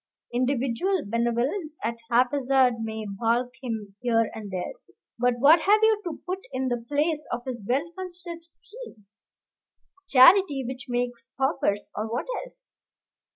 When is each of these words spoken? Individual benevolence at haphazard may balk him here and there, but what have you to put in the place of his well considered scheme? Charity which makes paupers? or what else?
Individual 0.33 1.03
benevolence 1.05 1.77
at 1.83 1.93
haphazard 2.09 2.79
may 2.81 3.05
balk 3.07 3.51
him 3.61 3.95
here 4.01 4.31
and 4.33 4.49
there, 4.49 4.73
but 5.19 5.35
what 5.37 5.61
have 5.61 5.79
you 5.83 6.01
to 6.03 6.19
put 6.25 6.39
in 6.51 6.69
the 6.69 6.83
place 6.89 7.27
of 7.31 7.43
his 7.45 7.63
well 7.67 7.87
considered 7.95 8.43
scheme? 8.43 9.05
Charity 10.07 10.65
which 10.67 10.87
makes 10.89 11.27
paupers? 11.37 11.91
or 11.95 12.11
what 12.11 12.25
else? 12.43 12.71